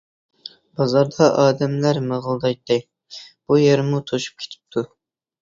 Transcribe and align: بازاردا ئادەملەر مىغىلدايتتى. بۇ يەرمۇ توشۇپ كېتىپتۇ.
بازاردا 0.79 1.27
ئادەملەر 1.41 1.99
مىغىلدايتتى. 2.13 2.79
بۇ 3.45 3.61
يەرمۇ 3.65 4.01
توشۇپ 4.11 4.43
كېتىپتۇ. 4.43 4.87